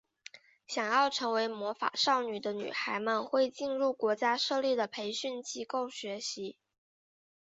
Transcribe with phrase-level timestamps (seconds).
[0.65, 6.57] 想要成为魔法少女的女孩们会进入国家设立的培训机构学习。